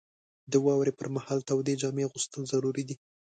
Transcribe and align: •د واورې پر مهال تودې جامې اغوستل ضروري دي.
•د 0.51 0.53
واورې 0.65 0.91
پر 0.99 1.07
مهال 1.15 1.39
تودې 1.49 1.73
جامې 1.81 2.03
اغوستل 2.07 2.41
ضروري 2.51 2.83
دي. 2.89 2.95